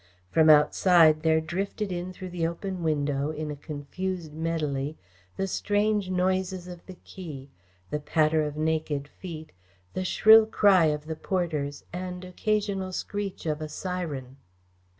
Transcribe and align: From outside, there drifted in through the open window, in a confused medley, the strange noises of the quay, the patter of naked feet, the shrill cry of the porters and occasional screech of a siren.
From 0.31 0.49
outside, 0.49 1.21
there 1.21 1.39
drifted 1.39 1.91
in 1.91 2.11
through 2.11 2.31
the 2.31 2.47
open 2.47 2.81
window, 2.81 3.29
in 3.29 3.51
a 3.51 3.55
confused 3.55 4.33
medley, 4.33 4.97
the 5.37 5.45
strange 5.45 6.09
noises 6.09 6.67
of 6.67 6.83
the 6.87 6.95
quay, 7.03 7.49
the 7.91 7.99
patter 7.99 8.41
of 8.43 8.57
naked 8.57 9.07
feet, 9.07 9.51
the 9.93 10.03
shrill 10.03 10.47
cry 10.47 10.85
of 10.85 11.05
the 11.05 11.15
porters 11.15 11.85
and 11.93 12.25
occasional 12.25 12.91
screech 12.91 13.45
of 13.45 13.61
a 13.61 13.69
siren. 13.69 14.37